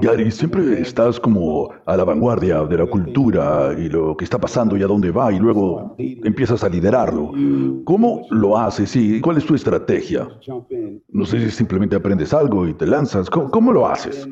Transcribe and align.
Gary, 0.00 0.30
siempre 0.30 0.80
estás 0.80 1.20
como 1.20 1.70
a 1.86 1.96
la 1.96 2.04
vanguardia 2.04 2.64
de 2.64 2.78
la 2.78 2.86
cultura 2.86 3.74
y 3.78 3.88
lo 3.88 4.16
que 4.16 4.24
está 4.24 4.38
pasando 4.38 4.76
y 4.76 4.82
a 4.82 4.86
dónde 4.86 5.10
va 5.10 5.32
y 5.32 5.38
luego 5.38 5.94
empiezas 5.98 6.64
a 6.64 6.68
liderarlo. 6.68 7.32
¿Cómo 7.84 8.26
lo 8.30 8.58
haces 8.58 8.94
y 8.96 9.20
cuál 9.20 9.38
es 9.38 9.44
tu 9.44 9.54
estrategia? 9.54 10.28
No 11.08 11.24
sé 11.24 11.40
si 11.40 11.50
simplemente 11.50 11.96
aprendes 11.96 12.32
algo 12.34 12.66
y 12.66 12.74
te 12.74 12.86
lanzas. 12.86 13.30
¿Cómo, 13.30 13.72
lo 13.72 13.86
haces? 13.86 14.28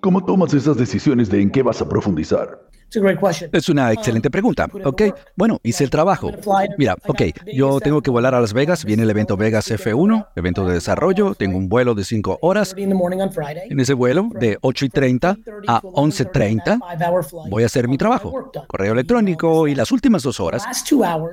¿Cómo 0.00 0.24
tomas 0.24 0.54
esas 0.54 0.76
decisiones 0.76 1.30
de 1.30 1.42
en 1.42 1.50
qué 1.50 1.62
vas 1.62 1.82
a 1.82 1.88
profundizar? 1.88 2.69
Es 3.52 3.68
una 3.68 3.92
excelente 3.92 4.30
pregunta. 4.30 4.68
Ok, 4.84 5.02
bueno, 5.36 5.60
hice 5.62 5.84
el 5.84 5.90
trabajo. 5.90 6.30
Mira, 6.78 6.96
ok, 7.06 7.22
yo 7.52 7.80
tengo 7.80 8.02
que 8.02 8.10
volar 8.10 8.34
a 8.34 8.40
Las 8.40 8.52
Vegas. 8.52 8.84
Viene 8.84 9.02
el 9.04 9.10
evento 9.10 9.36
Vegas 9.36 9.70
F1, 9.70 10.28
evento 10.36 10.66
de 10.66 10.74
desarrollo. 10.74 11.34
Tengo 11.34 11.56
un 11.58 11.68
vuelo 11.68 11.94
de 11.94 12.04
5 12.04 12.38
horas. 12.42 12.74
En 12.76 13.80
ese 13.80 13.94
vuelo, 13.94 14.28
de 14.38 14.58
8 14.60 14.84
y 14.84 14.88
30 14.88 15.36
a 15.66 15.82
11.30, 15.82 17.48
voy 17.48 17.62
a 17.62 17.66
hacer 17.66 17.88
mi 17.88 17.98
trabajo. 17.98 18.50
Correo 18.66 18.92
electrónico 18.92 19.68
y 19.68 19.74
las 19.74 19.92
últimas 19.92 20.22
dos 20.22 20.40
horas 20.40 20.64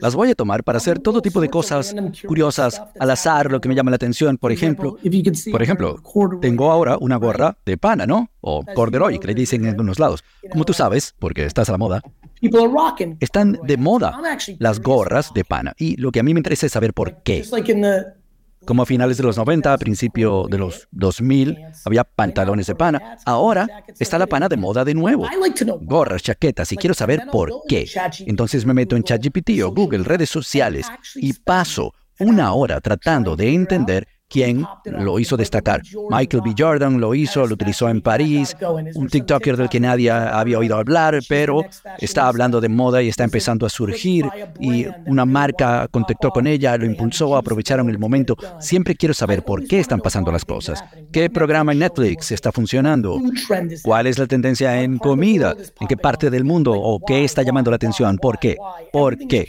las 0.00 0.14
voy 0.14 0.30
a 0.30 0.34
tomar 0.34 0.64
para 0.64 0.78
hacer 0.78 0.98
todo 0.98 1.22
tipo 1.22 1.40
de 1.40 1.48
cosas 1.48 1.94
curiosas, 2.26 2.82
al 2.98 3.10
azar, 3.10 3.50
lo 3.50 3.60
que 3.60 3.68
me 3.68 3.74
llama 3.74 3.90
la 3.90 3.96
atención. 3.96 4.38
Por 4.38 4.52
ejemplo, 4.52 4.96
por 5.50 5.62
ejemplo, 5.62 6.00
tengo 6.40 6.70
ahora 6.70 6.96
una 7.00 7.16
gorra 7.16 7.56
de 7.64 7.76
pana, 7.76 8.06
¿no? 8.06 8.30
O 8.46 8.62
corduroy, 8.74 9.18
que 9.18 9.28
le 9.28 9.34
dicen 9.34 9.62
en 9.62 9.70
algunos 9.70 9.98
lados. 9.98 10.22
Como 10.50 10.64
tú 10.64 10.74
sabes, 10.74 11.14
porque 11.18 11.46
estás 11.46 11.70
a 11.70 11.72
la 11.72 11.78
moda, 11.78 12.02
están 13.20 13.58
de 13.62 13.76
moda 13.78 14.18
las 14.58 14.80
gorras 14.80 15.32
de 15.32 15.44
pana. 15.44 15.72
Y 15.78 15.96
lo 15.96 16.12
que 16.12 16.20
a 16.20 16.22
mí 16.22 16.34
me 16.34 16.40
interesa 16.40 16.66
es 16.66 16.72
saber 16.72 16.92
por 16.92 17.22
qué. 17.22 17.42
Como 18.66 18.82
a 18.82 18.86
finales 18.86 19.16
de 19.16 19.22
los 19.22 19.36
90, 19.36 19.72
a 19.72 19.78
principio 19.78 20.46
de 20.48 20.58
los 20.58 20.88
2000, 20.90 21.58
había 21.84 22.04
pantalones 22.04 22.66
de 22.66 22.74
pana. 22.74 23.16
Ahora 23.24 23.66
está 23.98 24.18
la 24.18 24.26
pana 24.26 24.48
de 24.48 24.56
moda 24.56 24.84
de 24.84 24.94
nuevo. 24.94 25.26
Gorras, 25.80 26.22
chaquetas, 26.22 26.70
y 26.72 26.76
quiero 26.76 26.94
saber 26.94 27.24
por 27.32 27.50
qué. 27.66 27.86
Entonces 28.26 28.66
me 28.66 28.74
meto 28.74 28.96
en 28.96 29.04
ChatGPT 29.04 29.62
o 29.64 29.72
Google, 29.72 30.04
redes 30.04 30.28
sociales, 30.28 30.86
y 31.14 31.32
paso 31.32 31.94
una 32.18 32.52
hora 32.52 32.80
tratando 32.80 33.36
de 33.36 33.52
entender 33.52 34.06
quién 34.28 34.66
lo 34.84 35.18
hizo 35.18 35.36
destacar. 35.36 35.82
Michael 36.10 36.42
B. 36.44 36.54
Jordan 36.56 37.00
lo 37.00 37.14
hizo, 37.14 37.46
lo 37.46 37.54
utilizó 37.54 37.88
en 37.88 38.00
París, 38.00 38.56
un 38.94 39.08
TikToker 39.08 39.56
del 39.56 39.68
que 39.68 39.80
nadie 39.80 40.10
había 40.10 40.58
oído 40.58 40.76
hablar, 40.76 41.20
pero 41.28 41.62
está 41.98 42.26
hablando 42.26 42.60
de 42.60 42.68
moda 42.68 43.02
y 43.02 43.08
está 43.08 43.24
empezando 43.24 43.66
a 43.66 43.68
surgir 43.68 44.28
y 44.58 44.86
una 45.06 45.24
marca 45.24 45.86
contactó 45.90 46.30
con 46.30 46.46
ella, 46.46 46.76
lo 46.76 46.86
impulsó, 46.86 47.36
aprovecharon 47.36 47.88
el 47.90 47.98
momento. 47.98 48.36
Siempre 48.60 48.94
quiero 48.94 49.14
saber 49.14 49.44
por 49.44 49.66
qué 49.66 49.80
están 49.80 50.00
pasando 50.00 50.32
las 50.32 50.44
cosas. 50.44 50.82
¿Qué 51.12 51.30
programa 51.30 51.72
en 51.72 51.80
Netflix 51.80 52.32
está 52.32 52.50
funcionando? 52.52 53.20
¿Cuál 53.82 54.06
es 54.06 54.18
la 54.18 54.26
tendencia 54.26 54.82
en 54.82 54.98
comida? 54.98 55.54
¿En 55.80 55.86
qué 55.86 55.96
parte 55.96 56.30
del 56.30 56.44
mundo? 56.44 56.72
¿O 56.72 57.00
qué 57.04 57.24
está 57.24 57.42
llamando 57.42 57.70
la 57.70 57.76
atención? 57.76 58.18
¿Por 58.18 58.38
qué? 58.38 58.56
¿Por 58.92 59.16
qué? 59.16 59.48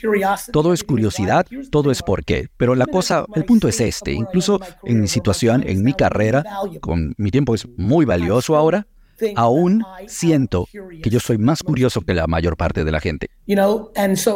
Todo 0.51 0.73
es 0.73 0.83
curiosidad, 0.83 1.45
todo 1.71 1.91
es 1.91 2.01
por 2.01 2.23
qué. 2.23 2.49
Pero 2.57 2.75
la 2.75 2.85
cosa, 2.85 3.25
el 3.35 3.45
punto 3.45 3.67
es 3.67 3.79
este. 3.81 4.11
Incluso 4.11 4.59
en 4.83 5.01
mi 5.01 5.07
situación, 5.07 5.63
en 5.65 5.83
mi 5.83 5.93
carrera, 5.93 6.43
con 6.81 7.13
mi 7.17 7.31
tiempo 7.31 7.55
es 7.55 7.67
muy 7.77 8.05
valioso 8.05 8.55
ahora, 8.55 8.87
aún 9.35 9.83
siento 10.07 10.67
que 11.01 11.09
yo 11.09 11.19
soy 11.19 11.37
más 11.37 11.63
curioso 11.63 12.01
que 12.01 12.13
la 12.13 12.27
mayor 12.27 12.57
parte 12.57 12.83
de 12.83 12.91
la 12.91 12.99
gente. 12.99 13.29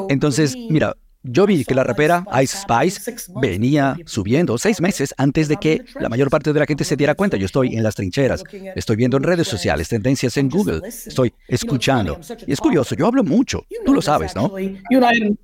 Entonces, 0.09 0.55
mira, 0.69 0.95
yo 1.23 1.45
vi 1.45 1.65
que 1.65 1.75
la 1.75 1.83
rapera 1.83 2.25
Ice 2.41 2.57
Spice 2.57 3.13
venía 3.41 3.97
subiendo 4.05 4.57
seis 4.57 4.79
meses 4.79 5.13
antes 5.17 5.47
de 5.47 5.57
que 5.57 5.83
la 5.99 6.07
mayor 6.09 6.29
parte 6.29 6.53
de 6.53 6.59
la 6.59 6.65
gente 6.65 6.83
se 6.83 6.95
diera 6.95 7.15
cuenta. 7.15 7.37
Yo 7.37 7.45
estoy 7.45 7.75
en 7.75 7.83
las 7.83 7.95
trincheras, 7.95 8.43
estoy 8.75 8.95
viendo 8.95 9.17
en 9.17 9.23
redes 9.23 9.47
sociales, 9.47 9.89
tendencias 9.89 10.37
en 10.37 10.49
Google, 10.49 10.81
estoy 10.87 11.33
escuchando. 11.47 12.19
Es 12.47 12.59
curioso, 12.59 12.95
yo 12.95 13.07
hablo 13.07 13.23
mucho, 13.23 13.65
tú 13.85 13.93
lo 13.93 14.01
sabes, 14.01 14.35
¿no? 14.35 14.49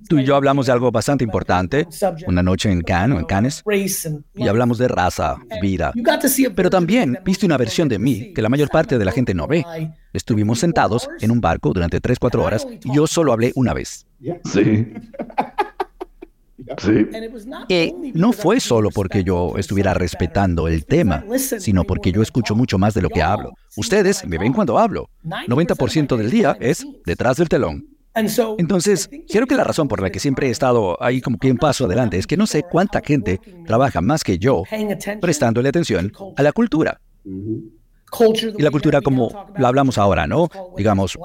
Tú 0.08 0.18
y 0.18 0.24
yo 0.24 0.36
hablamos 0.36 0.66
de 0.66 0.72
algo 0.72 0.90
bastante 0.90 1.24
importante, 1.24 1.86
una 2.26 2.42
noche 2.42 2.70
en 2.70 2.80
Cannes, 2.80 3.20
en 3.20 3.26
Cannes, 3.26 3.62
y 4.34 4.48
hablamos 4.48 4.78
de 4.78 4.88
raza, 4.88 5.36
vida. 5.60 5.92
Pero 6.54 6.70
también 6.70 7.18
viste 7.24 7.44
una 7.44 7.56
versión 7.56 7.88
de 7.88 7.98
mí 7.98 8.32
que 8.32 8.42
la 8.42 8.48
mayor 8.48 8.68
parte 8.70 8.98
de 8.98 9.04
la 9.04 9.12
gente 9.12 9.34
no 9.34 9.46
ve. 9.46 9.64
Estuvimos 10.12 10.60
sentados 10.60 11.10
en 11.20 11.30
un 11.30 11.42
barco 11.42 11.74
durante 11.74 12.00
3-4 12.00 12.42
horas 12.42 12.66
y 12.84 12.94
yo 12.94 13.06
solo 13.06 13.34
hablé 13.34 13.52
una 13.54 13.74
vez. 13.74 14.06
Sí. 14.50 14.86
Sí. 16.78 17.06
Que 17.68 17.94
no 18.14 18.32
fue 18.32 18.60
solo 18.60 18.90
porque 18.90 19.24
yo 19.24 19.54
estuviera 19.56 19.94
respetando 19.94 20.68
el 20.68 20.84
tema, 20.84 21.24
sino 21.38 21.84
porque 21.84 22.12
yo 22.12 22.22
escucho 22.22 22.54
mucho 22.54 22.78
más 22.78 22.94
de 22.94 23.02
lo 23.02 23.08
que 23.08 23.22
hablo. 23.22 23.52
Ustedes 23.76 24.26
me 24.26 24.38
ven 24.38 24.52
cuando 24.52 24.78
hablo. 24.78 25.08
90% 25.24 26.16
del 26.16 26.30
día 26.30 26.56
es 26.60 26.86
detrás 27.04 27.36
del 27.36 27.48
telón. 27.48 27.86
Entonces, 28.58 29.10
creo 29.28 29.46
que 29.46 29.56
la 29.56 29.64
razón 29.64 29.88
por 29.88 30.00
la 30.00 30.10
que 30.10 30.20
siempre 30.20 30.48
he 30.48 30.50
estado 30.50 30.96
ahí 31.02 31.20
como 31.20 31.38
que 31.38 31.50
un 31.50 31.58
paso 31.58 31.84
adelante 31.84 32.16
es 32.16 32.26
que 32.26 32.36
no 32.36 32.46
sé 32.46 32.62
cuánta 32.62 33.02
gente 33.04 33.40
trabaja 33.66 34.00
más 34.00 34.24
que 34.24 34.38
yo 34.38 34.62
prestándole 35.20 35.68
atención 35.68 36.12
a 36.36 36.42
la 36.42 36.52
cultura. 36.52 37.00
Y 37.24 38.62
la 38.62 38.70
cultura 38.70 39.00
como 39.00 39.30
la 39.58 39.68
hablamos 39.68 39.98
ahora, 39.98 40.26
¿no? 40.26 40.48
Digamos, 40.76 41.18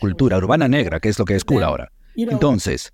cultura 0.00 0.38
urbana 0.38 0.66
negra, 0.66 0.98
que 0.98 1.10
es 1.10 1.18
lo 1.18 1.24
que 1.24 1.36
es 1.36 1.44
cool 1.44 1.62
ahora. 1.62 1.92
Entonces, 2.16 2.92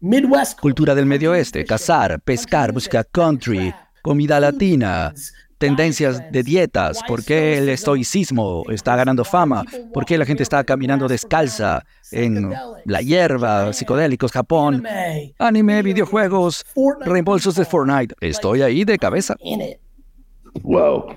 cultura 0.60 0.94
del 0.94 1.06
medio 1.06 1.32
oeste, 1.32 1.64
cazar, 1.64 2.20
pescar, 2.20 2.72
música 2.72 3.04
country, 3.04 3.74
comida 4.02 4.38
latina, 4.38 5.12
tendencias 5.58 6.22
de 6.30 6.42
dietas, 6.42 7.00
por 7.08 7.24
qué 7.24 7.58
el 7.58 7.68
estoicismo 7.68 8.64
está 8.68 8.94
ganando 8.96 9.24
fama, 9.24 9.64
por 9.92 10.04
qué 10.04 10.18
la 10.18 10.26
gente 10.26 10.42
está 10.42 10.62
caminando 10.64 11.08
descalza 11.08 11.84
en 12.12 12.52
la 12.84 13.00
hierba, 13.00 13.72
psicodélicos, 13.72 14.32
Japón, 14.32 14.84
anime, 15.38 15.82
videojuegos, 15.82 16.64
reembolsos 17.00 17.54
de 17.56 17.64
Fortnite. 17.64 18.14
Estoy 18.20 18.62
ahí 18.62 18.84
de 18.84 18.98
cabeza. 18.98 19.36
Wow. 20.62 21.16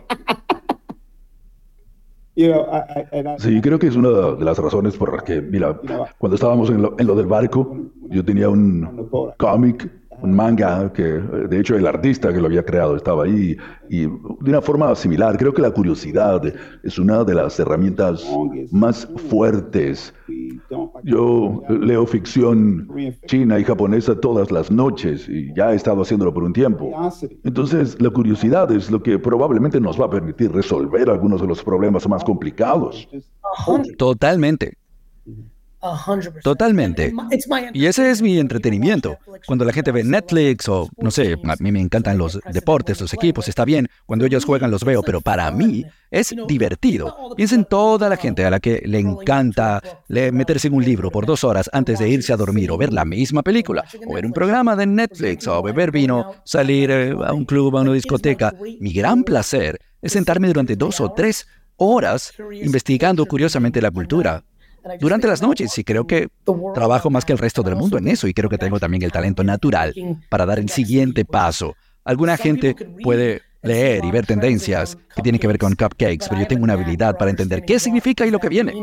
Sí, 3.37 3.61
creo 3.61 3.79
que 3.79 3.87
es 3.87 3.95
una 3.95 4.09
de 4.09 4.45
las 4.45 4.57
razones 4.57 4.95
por 4.97 5.13
las 5.13 5.23
que, 5.23 5.41
mira, 5.41 5.79
cuando 6.17 6.35
estábamos 6.35 6.69
en 6.69 6.81
lo, 6.81 6.95
en 6.97 7.07
lo 7.07 7.15
del 7.15 7.27
barco, 7.27 7.77
yo 8.09 8.23
tenía 8.23 8.49
un 8.49 9.09
cómic 9.37 9.89
un 10.21 10.33
manga 10.33 10.91
que, 10.91 11.03
de 11.03 11.59
hecho, 11.59 11.75
el 11.75 11.87
artista 11.87 12.33
que 12.33 12.39
lo 12.39 12.47
había 12.47 12.63
creado 12.63 12.95
estaba 12.95 13.23
ahí 13.23 13.55
y 13.89 14.01
de 14.01 14.49
una 14.49 14.61
forma 14.61 14.93
similar. 14.95 15.37
Creo 15.37 15.53
que 15.53 15.61
la 15.61 15.71
curiosidad 15.71 16.41
es 16.83 16.99
una 16.99 17.23
de 17.23 17.35
las 17.35 17.59
herramientas 17.59 18.25
más 18.71 19.07
fuertes. 19.29 20.13
Yo 21.03 21.61
leo 21.69 22.05
ficción 22.05 22.87
china 23.27 23.59
y 23.59 23.63
japonesa 23.63 24.19
todas 24.19 24.51
las 24.51 24.71
noches 24.71 25.27
y 25.27 25.53
ya 25.53 25.71
he 25.71 25.75
estado 25.75 26.01
haciéndolo 26.01 26.33
por 26.33 26.43
un 26.43 26.53
tiempo. 26.53 26.91
Entonces, 27.43 28.01
la 28.01 28.09
curiosidad 28.09 28.71
es 28.71 28.89
lo 28.89 29.01
que 29.01 29.19
probablemente 29.19 29.79
nos 29.79 29.99
va 29.99 30.05
a 30.05 30.09
permitir 30.09 30.51
resolver 30.51 31.09
algunos 31.09 31.41
de 31.41 31.47
los 31.47 31.63
problemas 31.63 32.07
más 32.07 32.23
complicados. 32.23 33.07
Totalmente. 33.97 34.78
Totalmente. 36.43 37.13
Y 37.73 37.85
ese 37.85 38.11
es 38.11 38.21
mi 38.21 38.37
entretenimiento. 38.37 39.17
Cuando 39.45 39.65
la 39.65 39.71
gente 39.71 39.91
ve 39.91 40.03
Netflix 40.03 40.67
o, 40.67 40.89
no 40.97 41.11
sé, 41.11 41.37
a 41.43 41.55
mí 41.59 41.71
me 41.71 41.79
encantan 41.79 42.17
los 42.17 42.39
deportes, 42.51 42.99
los 42.99 43.13
equipos, 43.13 43.47
está 43.47 43.65
bien. 43.65 43.87
Cuando 44.05 44.25
ellos 44.25 44.45
juegan 44.45 44.71
los 44.71 44.83
veo, 44.83 45.01
pero 45.03 45.21
para 45.21 45.49
mí 45.51 45.85
es 46.11 46.35
divertido. 46.47 47.15
Piensen 47.35 47.65
toda 47.65 48.09
la 48.09 48.17
gente 48.17 48.43
a 48.43 48.49
la 48.49 48.59
que 48.59 48.81
le 48.85 48.99
encanta 48.99 49.81
meterse 50.07 50.67
en 50.67 50.73
un 50.73 50.83
libro 50.83 51.11
por 51.11 51.25
dos 51.25 51.43
horas 51.43 51.69
antes 51.71 51.99
de 51.99 52.09
irse 52.09 52.33
a 52.33 52.37
dormir 52.37 52.71
o 52.71 52.77
ver 52.77 52.91
la 52.91 53.05
misma 53.05 53.43
película, 53.43 53.85
o 54.07 54.13
ver 54.13 54.25
un 54.25 54.33
programa 54.33 54.75
de 54.75 54.85
Netflix, 54.85 55.47
o 55.47 55.61
beber 55.61 55.91
vino, 55.91 56.35
salir 56.43 56.91
eh, 56.91 57.15
a 57.23 57.33
un 57.33 57.45
club, 57.45 57.77
a 57.77 57.81
una 57.81 57.93
discoteca. 57.93 58.53
Mi 58.79 58.91
gran 58.91 59.23
placer 59.23 59.79
es 60.01 60.11
sentarme 60.13 60.47
durante 60.47 60.75
dos 60.75 60.99
o 60.99 61.11
tres 61.11 61.47
horas 61.77 62.33
investigando 62.51 63.25
curiosamente 63.25 63.81
la 63.81 63.91
cultura, 63.91 64.43
durante 64.99 65.27
las 65.27 65.41
noches 65.41 65.77
y 65.77 65.83
creo 65.83 66.07
que 66.07 66.29
trabajo 66.73 67.09
más 67.09 67.25
que 67.25 67.33
el 67.33 67.39
resto 67.39 67.63
del 67.63 67.75
mundo 67.75 67.97
en 67.97 68.07
eso 68.07 68.27
y 68.27 68.33
creo 68.33 68.49
que 68.49 68.57
tengo 68.57 68.79
también 68.79 69.03
el 69.03 69.11
talento 69.11 69.43
natural 69.43 69.93
para 70.29 70.45
dar 70.45 70.59
el 70.59 70.69
siguiente 70.69 71.25
paso. 71.25 71.75
Alguna 72.03 72.37
gente 72.37 72.75
puede 73.03 73.41
leer 73.61 74.05
y 74.05 74.11
ver 74.11 74.25
tendencias 74.25 74.97
que 75.15 75.21
tienen 75.21 75.39
que 75.39 75.47
ver 75.47 75.57
con 75.57 75.75
cupcakes, 75.75 76.27
pero 76.29 76.41
yo 76.41 76.47
tengo 76.47 76.63
una 76.63 76.73
habilidad 76.73 77.17
para 77.17 77.29
entender 77.29 77.63
qué 77.65 77.79
significa 77.79 78.25
y 78.25 78.31
lo 78.31 78.39
que 78.39 78.49
viene. 78.49 78.73